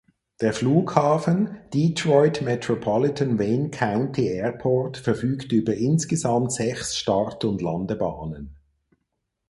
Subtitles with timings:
[0.41, 8.55] Der Flughafen Detroit Metropolitan Wayne County Airport verfügt über insgesamt sechs Start- und Landebahnen.